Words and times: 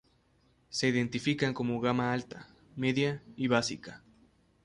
Se 0.69 0.87
identifican 0.87 1.53
como 1.53 1.79
gama 1.79 2.11
alta, 2.11 2.47
media 2.75 3.21
y 3.35 3.45
básica. 3.47 4.01